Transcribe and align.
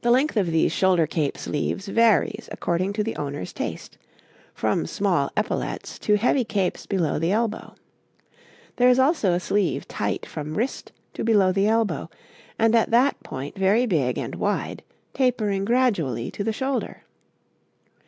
The 0.00 0.10
length 0.10 0.36
of 0.36 0.48
these 0.50 0.72
shoulder 0.72 1.06
cape 1.06 1.38
sleeves 1.38 1.86
varies 1.86 2.48
according 2.50 2.92
to 2.94 3.04
the 3.04 3.14
owner's 3.14 3.52
taste, 3.52 3.96
from 4.52 4.84
small 4.84 5.30
epaulettes 5.36 5.96
to 6.00 6.16
heavy 6.16 6.42
capes 6.42 6.86
below 6.86 7.20
the 7.20 7.30
elbow. 7.30 7.76
There 8.78 8.88
is 8.88 8.98
also 8.98 9.34
a 9.34 9.38
sleeve 9.38 9.86
tight 9.86 10.26
from 10.26 10.56
wrist 10.58 10.90
to 11.14 11.22
below 11.22 11.52
the 11.52 11.68
elbow, 11.68 12.10
and 12.58 12.74
at 12.74 12.90
that 12.90 13.22
point 13.22 13.56
very 13.56 13.86
big 13.86 14.18
and 14.18 14.34
wide, 14.34 14.82
tapering 15.14 15.64
gradually 15.64 16.32
to 16.32 16.42
the 16.42 16.52
shoulder. 16.52 17.04